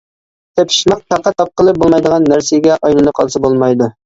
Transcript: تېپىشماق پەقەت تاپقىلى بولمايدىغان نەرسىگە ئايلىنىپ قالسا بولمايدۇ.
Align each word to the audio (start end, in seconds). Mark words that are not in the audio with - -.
تېپىشماق 0.59 1.03
پەقەت 1.13 1.37
تاپقىلى 1.41 1.75
بولمايدىغان 1.83 2.27
نەرسىگە 2.33 2.79
ئايلىنىپ 2.81 3.21
قالسا 3.23 3.45
بولمايدۇ. 3.47 3.93